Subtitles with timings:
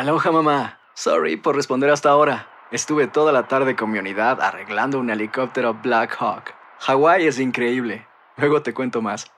[0.00, 0.78] Aloha mamá.
[0.94, 2.48] Sorry por responder hasta ahora.
[2.72, 6.54] Estuve toda la tarde con mi unidad arreglando un helicóptero Black Hawk.
[6.78, 8.06] Hawái es increíble.
[8.38, 9.30] Luego te cuento más.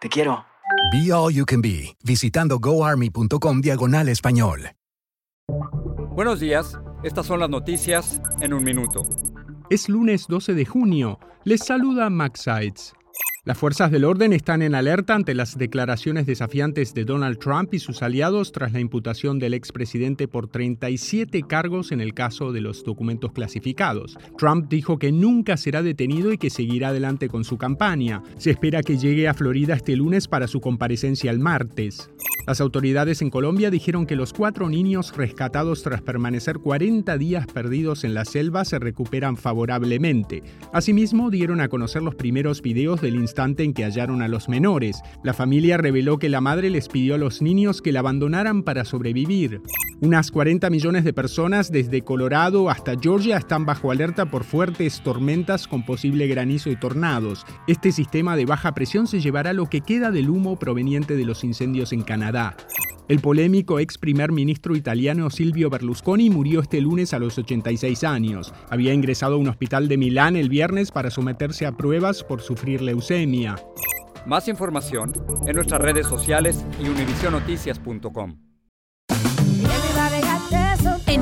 [0.00, 0.46] Te quiero.
[0.90, 4.70] Be All You Can Be, visitando goarmy.com diagonal español.
[6.12, 9.02] Buenos días, estas son las noticias en un minuto.
[9.68, 11.20] Es lunes 12 de junio.
[11.44, 12.94] Les saluda Max Sides.
[13.46, 17.78] Las fuerzas del orden están en alerta ante las declaraciones desafiantes de Donald Trump y
[17.78, 22.82] sus aliados tras la imputación del expresidente por 37 cargos en el caso de los
[22.82, 24.18] documentos clasificados.
[24.36, 28.20] Trump dijo que nunca será detenido y que seguirá adelante con su campaña.
[28.36, 32.10] Se espera que llegue a Florida este lunes para su comparecencia el martes.
[32.46, 38.04] Las autoridades en Colombia dijeron que los cuatro niños rescatados tras permanecer 40 días perdidos
[38.04, 40.44] en la selva se recuperan favorablemente.
[40.72, 45.02] Asimismo, dieron a conocer los primeros videos del instante en que hallaron a los menores.
[45.24, 48.84] La familia reveló que la madre les pidió a los niños que la abandonaran para
[48.84, 49.60] sobrevivir.
[50.00, 55.66] Unas 40 millones de personas desde Colorado hasta Georgia están bajo alerta por fuertes tormentas
[55.66, 57.44] con posible granizo y tornados.
[57.66, 61.42] Este sistema de baja presión se llevará lo que queda del humo proveniente de los
[61.44, 62.35] incendios en Canadá.
[63.08, 68.52] El polémico ex primer ministro italiano Silvio Berlusconi murió este lunes a los 86 años.
[68.68, 72.82] Había ingresado a un hospital de Milán el viernes para someterse a pruebas por sufrir
[72.82, 73.56] leucemia.
[74.26, 75.12] Más información
[75.46, 78.45] en nuestras redes sociales y univisionoticias.com.